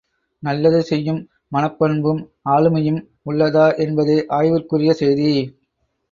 நல்லது 0.43 0.79
செய்யும் 0.83 1.19
மனப்பண்பும் 1.51 2.21
ஆளுமையும் 2.49 2.97
உள்ளதா 3.25 3.65
என்பதே 3.77 4.17
ஆய்வுக்குரிய 4.29 4.93
செய்தி! 4.93 5.29